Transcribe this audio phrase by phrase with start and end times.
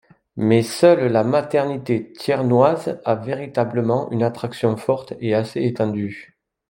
[0.35, 6.39] Mais seule la maternité thiernoise a véritablement une attraction forte et assez étendue.